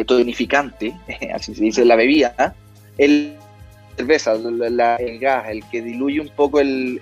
[0.07, 0.95] tonificante,
[1.33, 2.55] así se dice, la bebida,
[2.97, 3.37] el
[3.97, 7.01] cerveza, la- el gas, el que diluye un poco el,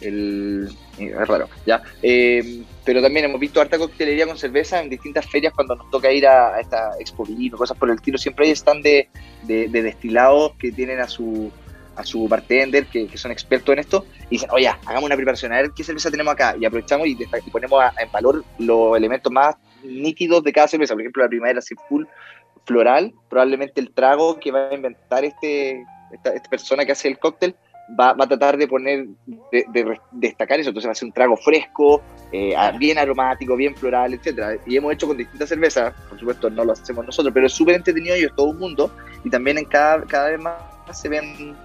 [0.00, 1.82] el, es raro, ya.
[2.02, 6.12] Eh, pero también hemos visto harta coctelería con cerveza en distintas ferias cuando nos toca
[6.12, 8.18] ir a, esta expo cosas por el tiro.
[8.18, 9.08] Siempre hay stand de,
[9.42, 11.50] de, de destilados que tienen a su
[11.96, 15.52] a su bartender, que, que son expertos en esto, y dicen, oye, hagamos una preparación,
[15.52, 18.96] a ver qué cerveza tenemos acá, y aprovechamos y, y ponemos a- en valor los
[18.96, 20.94] elementos más nítidos de cada cerveza.
[20.94, 22.04] Por ejemplo, la primavera full
[22.64, 27.18] floral, probablemente el trago que va a inventar este, esta, esta persona que hace el
[27.18, 27.54] cóctel
[27.98, 29.06] va, va a tratar de poner,
[29.52, 33.56] de, de re- destacar eso, entonces va a ser un trago fresco, eh, bien aromático,
[33.56, 34.56] bien floral, etcétera.
[34.66, 37.76] Y hemos hecho con distintas cervezas, por supuesto no lo hacemos nosotros, pero es súper
[37.76, 38.90] entretenido y es todo un mundo,
[39.24, 40.54] y también en cada, cada vez más
[40.92, 41.56] se ven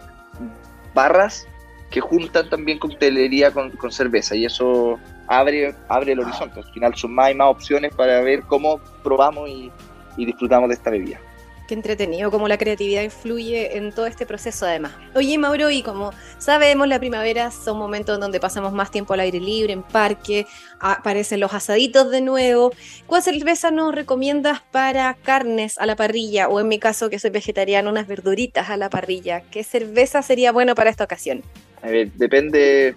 [0.93, 1.47] barras
[1.89, 6.60] que juntan también coctelería con, con cerveza, y eso abre, abre el horizonte.
[6.60, 9.71] Al final son más y más opciones para ver cómo probamos y,
[10.17, 11.19] y disfrutamos de esta bebida.
[11.67, 14.91] Qué entretenido cómo la creatividad influye en todo este proceso además.
[15.15, 19.39] Oye Mauro, y como sabemos, la primavera son momentos donde pasamos más tiempo al aire
[19.39, 20.45] libre, en parque,
[20.82, 22.73] aparecen los asaditos de nuevo.
[23.08, 26.49] ¿Cuál cerveza nos recomiendas para carnes a la parrilla?
[26.49, 29.41] O en mi caso, que soy vegetariano, unas verduritas a la parrilla.
[29.49, 31.43] ¿Qué cerveza sería bueno para esta ocasión?
[31.82, 32.95] A ver, depende.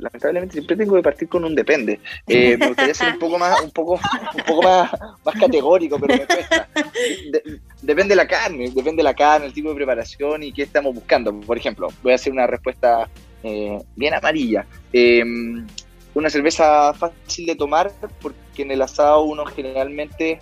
[0.00, 2.00] Lamentablemente siempre tengo que partir con un depende.
[2.26, 4.90] Eh, me gustaría ser un poco más, un poco, un poco más,
[5.24, 6.68] más categórico, pero me cuesta.
[7.32, 10.62] De- depende de la carne, depende de la carne, el tipo de preparación y qué
[10.62, 11.38] estamos buscando.
[11.40, 13.08] Por ejemplo, voy a hacer una respuesta
[13.42, 14.66] eh, bien amarilla.
[14.92, 15.24] Eh,
[16.14, 20.40] una cerveza fácil de tomar porque en el asado uno generalmente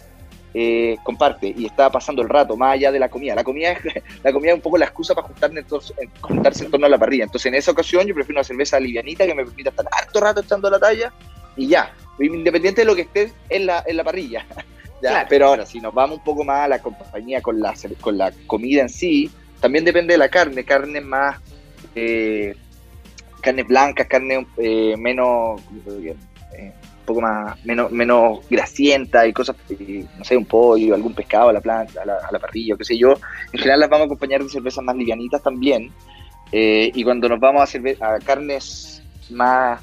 [0.55, 3.35] eh, comparte y está pasando el rato más allá de la comida.
[3.35, 3.79] La comida es,
[4.25, 6.87] la comida es un poco la excusa para juntarse en, tor- en- juntarse en torno
[6.87, 7.25] a la parrilla.
[7.25, 10.41] Entonces, en esa ocasión, yo prefiero una cerveza livianita que me permita estar harto rato
[10.41, 11.13] echando la talla
[11.57, 14.47] y ya, independiente de lo que esté en la, en la parrilla.
[15.03, 15.27] Ya, Claro.
[15.29, 18.33] Pero ahora, si nos vamos un poco más a la compañía con la, con la
[18.47, 19.31] comida en sí,
[19.61, 20.65] también depende de la carne.
[20.65, 21.37] Carne más.
[21.95, 22.55] Eh,
[23.43, 25.61] carnes blancas, carne eh, menos.
[27.07, 27.65] Poco más.
[27.65, 29.57] menos, menos grasienta y cosas.
[30.19, 32.85] no sé, un pollo, algún pescado a la planta, a la, a la parrilla, qué
[32.85, 33.15] sé yo.
[33.53, 35.91] En general las vamos a acompañar de cervezas más livianitas también.
[36.53, 39.81] Eh, y cuando nos vamos a, a carnes más.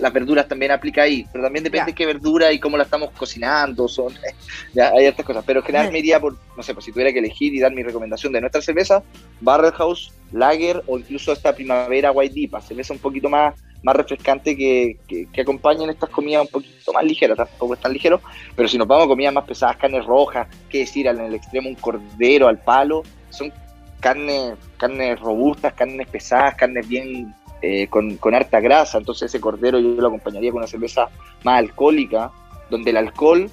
[0.00, 1.94] Las verduras también aplica ahí, pero también depende Ya.
[1.94, 3.86] qué verdura y cómo la estamos cocinando.
[3.86, 4.14] Son,
[4.74, 7.12] ya, hay otras cosas, pero en general me iría por, no sé, pues si tuviera
[7.12, 9.02] que elegir y dar mi recomendación de nuestra cerveza,
[9.42, 14.56] Barrel House, Lager o incluso esta primavera White Dipa, cerveza un poquito más, más refrescante
[14.56, 18.20] que, que, que acompañen estas comidas un poquito más ligeras, tampoco es tan ligero,
[18.56, 21.68] pero si nos vamos a comidas más pesadas, carnes rojas, qué decir, en el extremo
[21.68, 23.52] un cordero al palo, son
[24.00, 29.78] carnes, carnes robustas, carnes pesadas, carnes bien eh, con, con harta grasa, entonces ese cordero
[29.78, 31.08] yo lo acompañaría con una cerveza
[31.44, 32.30] más alcohólica,
[32.70, 33.50] donde el alcohol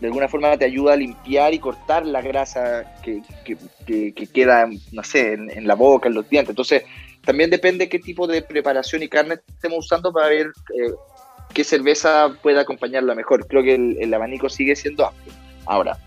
[0.00, 4.26] de alguna forma te ayuda a limpiar y cortar la grasa que, que- que- que
[4.26, 6.50] queda, no sé, en la boca, en los dientes.
[6.50, 6.82] Entonces,
[7.26, 10.92] también depende qué tipo de preparación y carne estemos usando para ver eh,
[11.52, 13.46] qué cerveza puede acompañarla mejor.
[13.48, 15.34] Creo que el, el abanico sigue siendo amplio.
[15.66, 15.98] Ahora,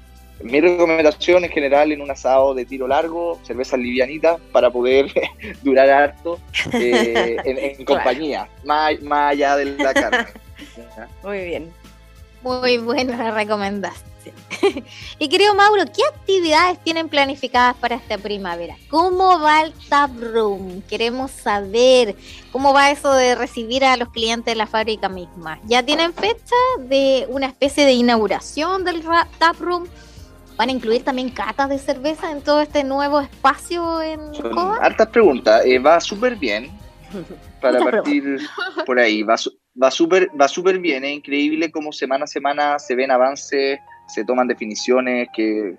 [0.41, 5.11] mi recomendación en general en un asado de tiro largo, cerveza livianita para poder
[5.61, 6.39] durar harto
[6.71, 10.25] eh, en, en compañía, más, más allá de la carne.
[11.21, 11.73] Muy bien.
[12.41, 13.33] Muy buena la
[15.19, 18.75] y querido Mauro, ¿qué actividades tienen planificadas para esta primavera?
[18.89, 20.81] ¿Cómo va el tap room?
[20.83, 22.15] Queremos saber
[22.51, 25.59] cómo va eso de recibir a los clientes de la fábrica misma.
[25.65, 29.03] ¿Ya tienen fecha de una especie de inauguración del
[29.37, 29.87] tap room?
[30.57, 35.07] ¿Van a incluir también catas de cerveza en todo este nuevo espacio en Son hartas
[35.07, 35.61] preguntas.
[35.65, 36.69] Eh, va súper bien.
[37.61, 38.39] Para partir
[38.85, 39.35] por ahí, va
[39.81, 41.03] va súper va súper bien.
[41.05, 45.75] Es increíble cómo semana a semana se ven avances, se toman definiciones que,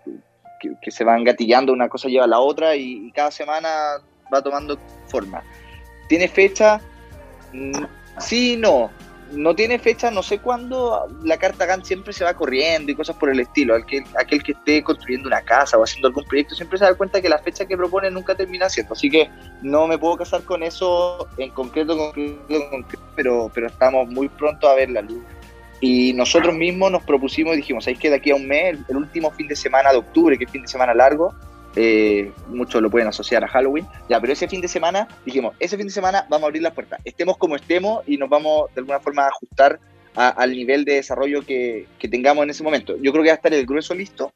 [0.81, 3.69] que, se van gatillando, una cosa lleva a la otra y, y cada semana
[4.33, 4.79] va tomando
[5.09, 5.43] forma.
[6.09, 6.81] ¿Tiene fecha?
[7.53, 7.85] Mm,
[8.21, 8.91] Sí, no.
[9.33, 11.07] No tiene fecha, no sé cuándo.
[11.23, 13.77] La carta GAN siempre se va corriendo y cosas por el estilo.
[13.77, 17.23] Aquel, aquel que esté construyendo una casa o haciendo algún proyecto siempre se da cuenta
[17.23, 18.95] que la fecha que propone nunca termina siendo.
[18.95, 19.31] Así que
[19.63, 24.69] no me puedo casar con eso en concreto, concreto, concreto, pero, pero estamos muy pronto
[24.69, 25.23] a ver la luz.
[25.81, 28.97] Y nosotros mismos nos propusimos y dijimos, ¿sabéis que de aquí a un mes, el,
[28.97, 31.35] último fin de semana de octubre, que es fin de semana largo,
[31.77, 35.77] eh, muchos lo pueden asociar a Halloween, ya, pero ese fin de semana, dijimos, ese
[35.77, 38.81] fin de semana vamos a abrir las puertas, estemos como estemos y nos vamos de
[38.81, 39.79] alguna forma a ajustar
[40.17, 42.97] a- al nivel de desarrollo que, que tengamos en ese momento.
[43.01, 44.33] Yo creo que va a estar el grueso listo,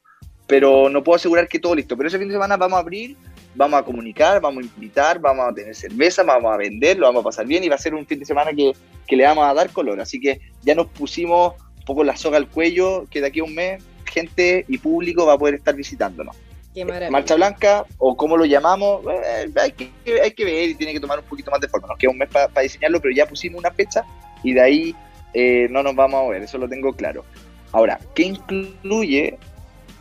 [0.47, 1.97] pero no puedo asegurar que todo listo.
[1.97, 3.17] Pero ese fin de semana vamos a abrir,
[3.55, 7.21] vamos a comunicar, vamos a invitar, vamos a tener cerveza, vamos a vender, lo vamos
[7.21, 8.73] a pasar bien y va a ser un fin de semana que,
[9.07, 9.99] que le vamos a dar color.
[9.99, 13.43] Así que ya nos pusimos un poco la soga al cuello, que de aquí a
[13.43, 16.35] un mes gente y público va a poder estar visitándonos.
[16.73, 17.11] Qué maravilla.
[17.11, 19.91] Marcha Blanca, o como lo llamamos, eh, hay, que,
[20.21, 21.87] hay que ver y tiene que tomar un poquito más de forma.
[21.87, 24.03] Nos queda un mes para diseñarlo, pero ya pusimos una fecha
[24.43, 24.95] y de ahí
[25.33, 27.23] eh, no nos vamos a mover, eso lo tengo claro.
[27.71, 29.37] Ahora, ¿qué incluye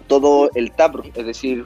[0.06, 1.10] todo el taproom?
[1.14, 1.64] Es decir,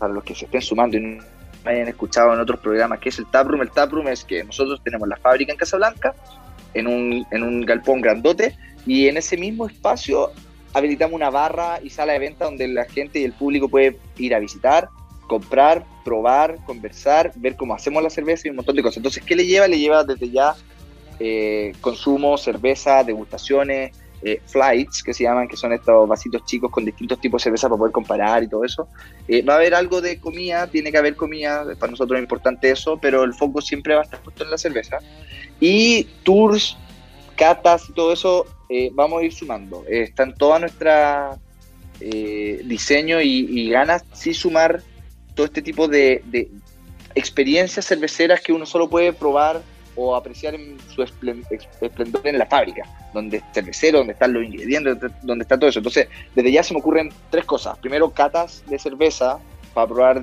[0.00, 1.22] para los que se estén sumando y no
[1.64, 3.60] hayan escuchado en otros programas, ¿qué es el taproom?
[3.60, 6.14] El taproom es que nosotros tenemos la fábrica en Casablanca,
[6.72, 10.30] en un, en un galpón grandote, y en ese mismo espacio
[10.72, 14.34] habilitamos una barra y sala de venta donde la gente y el público puede ir
[14.34, 14.88] a visitar,
[15.26, 18.96] comprar, probar, conversar, ver cómo hacemos la cerveza y un montón de cosas.
[18.96, 19.68] Entonces, ¿qué le lleva?
[19.68, 20.54] Le lleva desde ya
[21.18, 23.92] eh, consumo, cerveza, degustaciones,
[24.22, 27.68] eh, flights, que se llaman, que son estos vasitos chicos con distintos tipos de cerveza
[27.68, 28.88] para poder comparar y todo eso.
[29.28, 32.70] Eh, va a haber algo de comida, tiene que haber comida, para nosotros es importante
[32.70, 34.98] eso, pero el foco siempre va a estar puesto en la cerveza.
[35.58, 36.76] Y tours,
[37.36, 39.84] catas y todo eso eh, vamos a ir sumando.
[39.88, 41.38] Eh, está en toda nuestra
[42.00, 44.82] eh, diseño y, y ganas sí sumar
[45.34, 46.50] todo este tipo de, de
[47.14, 49.62] experiencias cerveceras que uno solo puede probar
[49.96, 52.82] o apreciar en su esplendor en la fábrica,
[53.12, 55.80] donde es cervecero, donde están los ingredientes, donde- está todo eso.
[55.80, 57.76] Entonces, desde ya se me ocurren tres cosas.
[57.78, 59.38] Primero, catas de cerveza
[59.74, 60.22] para probar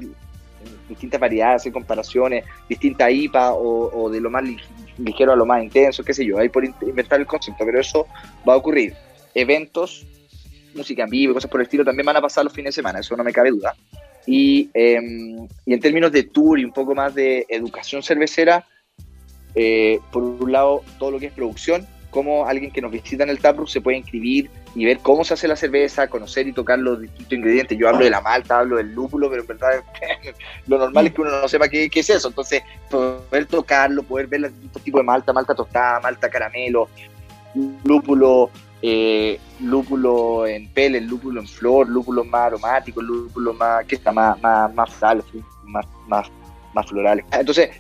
[0.90, 4.62] distintas variedades, hacer comparaciones, distintas IPA o, o de lo más lig-
[4.98, 7.80] ligero a lo más intenso, qué sé yo, ahí por in- inventar el concepto, pero
[7.80, 8.08] eso
[8.48, 8.94] va a ocurrir.
[9.36, 10.06] Eventos,
[10.74, 13.00] música en vivo, cosas por el estilo, también van a pasar los fines de semana,
[13.00, 13.76] eso no me cabe duda.
[14.26, 15.00] Y, eh,
[15.66, 18.66] y en términos de tour y un poco más de educación cervecera,
[19.60, 23.30] eh, por un lado, todo lo que es producción, cómo alguien que nos visita en
[23.30, 26.78] el taproom se puede inscribir y ver cómo se hace la cerveza, conocer y tocar
[26.78, 27.76] los distintos ingredientes.
[27.76, 29.84] Yo hablo de la malta, hablo del lúpulo, pero en verdad
[30.68, 32.28] lo normal es que uno no sepa qué, qué es eso.
[32.28, 36.88] Entonces, poder tocarlo, poder ver los distintos tipos de malta, malta tostada, malta caramelo,
[37.84, 38.52] lúpulo,
[38.84, 44.40] eh, lúpulo en pele, lúpulo en flor, lúpulo más aromático, lúpulo más, que está más,
[44.40, 45.24] más, más floral,
[45.64, 46.28] más, más,
[46.76, 47.26] más florales.
[47.32, 47.72] Entonces,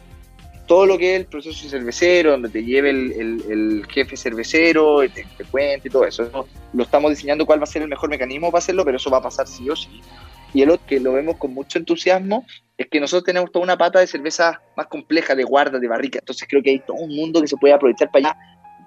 [0.67, 4.99] todo lo que es el proceso cervecero, donde te lleve el, el- el jefe cervecero,
[4.99, 6.29] te, te cuente y todo eso.
[6.73, 9.17] Lo estamos diseñando cuál va a ser el mejor mecanismo para hacerlo, pero eso va
[9.17, 10.01] a pasar sí o sí.
[10.53, 12.45] Y el otro que lo vemos con mucho entusiasmo
[12.77, 16.19] es que nosotros tenemos toda una pata de cerveza más compleja, de guarda, de barrica.
[16.19, 18.39] Entonces creo que hay todo un mundo que se puede aprovechar para allá.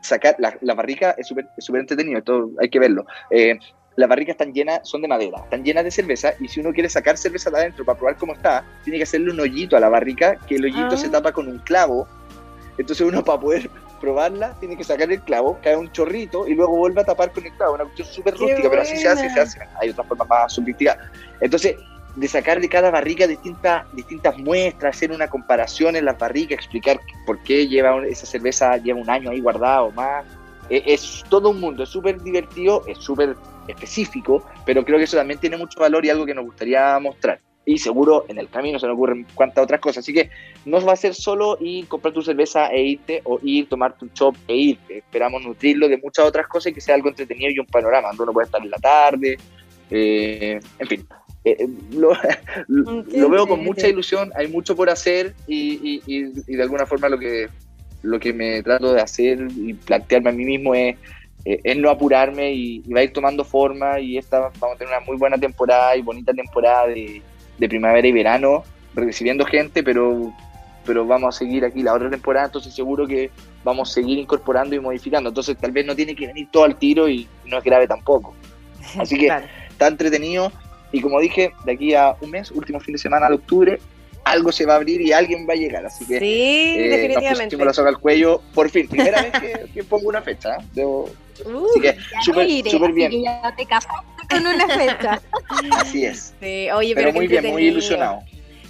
[0.03, 3.05] Sacar la, la barrica es súper entretenido, esto hay que verlo.
[3.31, 3.59] Eh,
[3.97, 6.88] las barricas están llenas, son de madera, están llenas de cerveza y si uno quiere
[6.88, 9.88] sacar cerveza de adentro para probar cómo está, tiene que hacerle un hoyito a la
[9.88, 10.97] barrica, que el hoyito Ah.
[10.97, 12.07] se tapa con un clavo.
[12.78, 13.70] Entonces uno para poder
[14.01, 17.45] probarla tiene que sacar el clavo, cae un chorrito y luego vuelve a tapar con
[17.45, 17.74] el clavo.
[17.74, 19.61] Una cuestión súper ¡Qué rústica, pero así se hace, se hace.
[19.80, 21.07] Hay otras formas más sofisticadas.
[21.41, 21.76] Entonces,
[22.16, 27.01] de sacar de cada barrica distintas, distintas muestras, hacer una comparación en las barricas, explicar
[27.26, 30.24] por qué lleva esa cerveza lleva un año ahí guardada o más.
[30.71, 33.37] Eh, Es, todo un mundo, es súper divertido, es súper
[33.68, 37.41] específico, pero creo que eso también tiene mucho valor y algo que nos gustaría mostrar.
[37.66, 39.99] Y seguro en el camino se nos ocurren cuantas otras cosas.
[39.99, 40.31] Así que
[40.64, 44.09] no va a ser solo ir, comprar tu cerveza e irte, o ir, tomar tu
[44.09, 44.99] chop e irte.
[44.99, 48.23] Esperamos nutrirlo de muchas otras cosas y que sea algo entretenido y un panorama donde
[48.25, 49.37] uno puede estar en la tarde.
[49.91, 51.07] eh, en fin,
[51.45, 52.12] eh, eh, lo,
[52.68, 54.33] lo- veo con mucha ilusión.
[54.37, 57.49] Hay mucho por hacer y, y- y- y de alguna forma lo que,
[58.03, 60.96] lo que me trato de hacer y plantearme a mí mismo es,
[61.44, 64.78] eh, es no apurarme y, y va a ir tomando forma y esta vamos a
[64.78, 67.22] tener una muy buena temporada y bonita temporada de,
[67.59, 70.32] de primavera y verano recibiendo gente, pero,
[70.84, 73.30] pero vamos a seguir aquí la otra temporada, entonces seguro que
[73.62, 76.76] vamos a seguir incorporando y modificando, entonces tal vez no tiene que venir todo al
[76.76, 78.34] tiro y no es grave tampoco.
[78.98, 79.46] Así que Claro.
[79.70, 80.51] está entretenido
[80.92, 83.78] y como dije, de aquí a un mes, último fin de semana de octubre,
[84.31, 86.97] algo se va a abrir y alguien va a llegar, así que Sí, eh, nos
[86.97, 87.45] definitivamente.
[87.57, 90.64] pusimos la soga al cuello, por fin, primera vez que, que pongo una fecha, ¿eh?
[90.74, 91.09] Debo-
[91.43, 91.97] Uh, así que
[92.70, 93.95] súper bien, que ya te casaste
[94.28, 95.22] con una fecha.
[95.78, 98.20] así es, sí, Oye, pero pero, muy bien, muy ilusionado.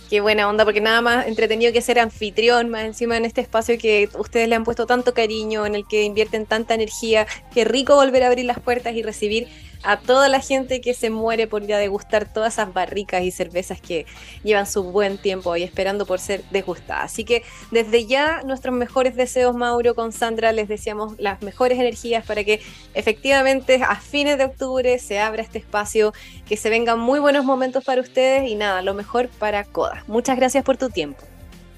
[0.09, 3.77] Qué buena onda, porque nada más entretenido que ser anfitrión, más encima en este espacio
[3.77, 7.27] que ustedes le han puesto tanto cariño, en el que invierten tanta energía.
[7.53, 9.49] Qué rico volver a abrir las puertas y recibir
[9.83, 13.31] a toda la gente que se muere por ir a degustar todas esas barricas y
[13.31, 14.07] cervezas que
[14.43, 17.13] llevan su buen tiempo ahí esperando por ser degustadas.
[17.13, 22.27] Así que desde ya nuestros mejores deseos, Mauro, con Sandra, les deseamos las mejores energías
[22.27, 22.61] para que
[22.95, 26.13] efectivamente a fines de octubre se abra este espacio,
[26.47, 30.05] que se vengan muy buenos momentos para ustedes y nada, lo mejor para Coda.
[30.07, 31.25] Muchas gracias por tu tiempo.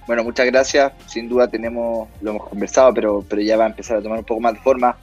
[0.06, 0.92] Bueno, muchas gracias.
[1.06, 4.24] Sin duda tenemos, lo hemos conversado, pero, pero ya va a empezar a tomar un
[4.24, 4.96] poco más de forma.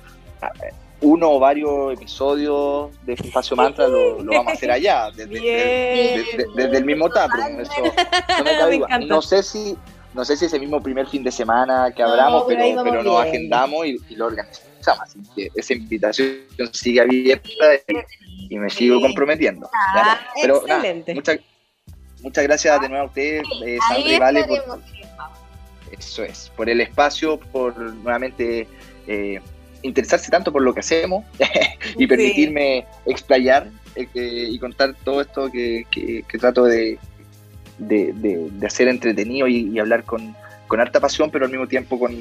[1.01, 6.25] Uno o varios episodios de Espacio Mantra lo, lo vamos a hacer allá, desde, Bien.
[6.25, 7.61] desde- desde el mismo taproom.
[7.61, 7.71] Eso
[9.07, 9.77] no sé si
[10.13, 13.85] no sé si ese mismo primer fin de semana que hablamos, pero pero, nos agendamos
[13.85, 15.01] y, y lo organizamos.
[15.03, 16.37] Así que esa invitación
[16.73, 19.01] sigue abierta y, y me sigo Sí.
[19.03, 19.69] comprometiendo.
[19.73, 21.13] Ah, Pero nada, excelente.
[21.13, 21.39] muchas,
[22.21, 24.81] muchas gracias de nuevo a ustedes, eh, Sandra y Vale, por,
[25.97, 28.67] eso es, por el espacio, por nuevamente
[29.07, 29.39] eh,
[29.83, 31.23] interesarse tanto por lo que hacemos
[31.95, 32.07] y Sí.
[32.07, 36.97] permitirme explayar eh, que- y contar todo esto que, que- que trato de,
[37.77, 40.35] de, de- de hacer entretenido y, y hablar con,
[40.67, 42.15] con harta pasión, pero al mismo tiempo con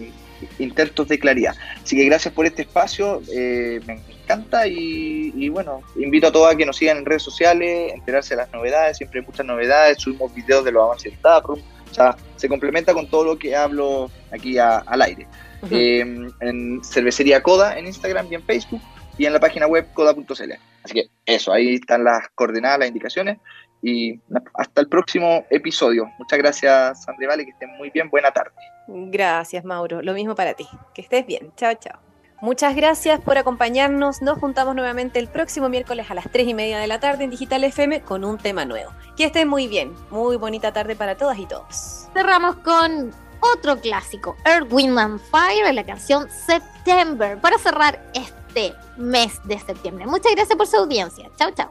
[0.59, 1.55] intentos de claridad.
[1.83, 6.53] Así que gracias por este espacio, eh, me encanta y, y bueno, invito a todos
[6.53, 9.99] a que nos sigan en redes sociales, enterarse de las novedades, siempre hay muchas novedades,
[9.99, 13.57] subimos videos de los avances del Taproom, o sea, se complementa con todo lo que
[13.57, 15.27] hablo aquí a- al aire.
[15.71, 18.81] Eh, en Cervecería Coda en Instagram y en Facebook
[19.17, 20.53] y en la página web coda.cl.
[20.85, 23.39] Así que eso, ahí están las coordenadas, las indicaciones
[23.83, 24.21] y
[24.55, 26.11] hasta el próximo episodio.
[26.19, 28.09] Muchas gracias, Sandra y Vale, que estén muy bien.
[28.11, 28.53] Buena tarde.
[28.87, 30.03] Gracias, Mauro.
[30.03, 30.67] Lo mismo para ti.
[30.95, 31.53] Que estés bien.
[31.57, 32.01] Chao, chao.
[32.41, 34.23] Muchas gracias por acompañarnos.
[34.23, 37.31] Nos juntamos nuevamente el próximo miércoles a las 3 y media de la tarde en
[37.31, 38.93] Digital FM con un tema nuevo.
[39.17, 39.93] Que estén muy bien.
[40.11, 42.09] Muy bonita tarde para todas y todos.
[42.15, 49.41] Cerramos con otro clásico, Earth, Wind and Fire, la canción September, para cerrar este mes
[49.45, 50.07] de septiembre.
[50.07, 51.31] Muchas gracias por su audiencia.
[51.37, 51.71] Chao, chao.